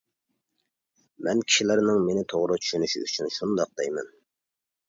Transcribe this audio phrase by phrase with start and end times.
[1.27, 4.11] مەن كىشىلەرنىڭ مېنى توغرا چۈشىنىشى ئۈچۈن شۇنداق دەيمەن.